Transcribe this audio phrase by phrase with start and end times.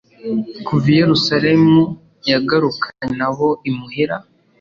[0.65, 1.81] Kuva i Yerusalemu
[2.29, 4.15] yagarukanye na bo imuhira,